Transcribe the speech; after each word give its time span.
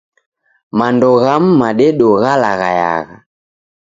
Mando 0.77 1.09
ghamu 1.21 1.49
madedo 1.61 2.07
ghalaghayagha. 2.21 3.17